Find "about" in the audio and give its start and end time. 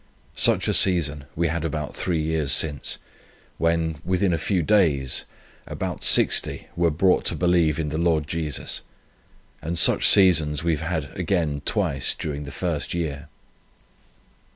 1.63-1.95, 5.67-6.03